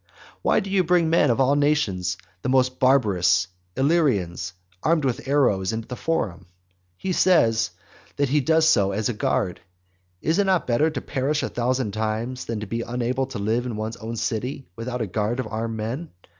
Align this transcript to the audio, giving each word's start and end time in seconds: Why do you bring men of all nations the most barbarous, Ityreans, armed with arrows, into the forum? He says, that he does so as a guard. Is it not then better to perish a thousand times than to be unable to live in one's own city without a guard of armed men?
Why 0.41 0.59
do 0.61 0.71
you 0.71 0.83
bring 0.83 1.11
men 1.11 1.29
of 1.29 1.39
all 1.39 1.55
nations 1.55 2.17
the 2.41 2.49
most 2.49 2.79
barbarous, 2.79 3.47
Ityreans, 3.75 4.53
armed 4.81 5.05
with 5.05 5.27
arrows, 5.27 5.71
into 5.73 5.87
the 5.87 5.95
forum? 5.95 6.47
He 6.97 7.11
says, 7.13 7.69
that 8.15 8.29
he 8.29 8.39
does 8.41 8.67
so 8.67 8.93
as 8.93 9.09
a 9.09 9.13
guard. 9.13 9.61
Is 10.19 10.39
it 10.39 10.45
not 10.45 10.65
then 10.65 10.73
better 10.75 10.89
to 10.89 11.01
perish 11.01 11.43
a 11.43 11.49
thousand 11.49 11.91
times 11.91 12.45
than 12.45 12.61
to 12.61 12.65
be 12.65 12.81
unable 12.81 13.27
to 13.27 13.37
live 13.37 13.67
in 13.67 13.75
one's 13.75 13.97
own 13.97 14.15
city 14.15 14.65
without 14.75 15.01
a 15.01 15.05
guard 15.05 15.39
of 15.39 15.45
armed 15.45 15.77
men? 15.77 16.09